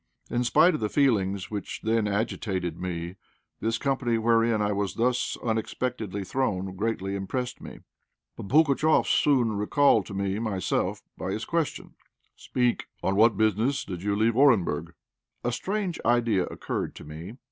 [0.31, 3.17] In spite of the feelings which then agitated me,
[3.59, 7.81] this company wherein I was thus unexpectedly thrown greatly impressed me.
[8.35, 11.93] But Pugatchéf soon recalled me to myself by his question.
[12.35, 12.87] "Speak!
[13.03, 14.95] On what business did you leave Orenburg?"
[15.43, 17.35] A strange idea occurred to me.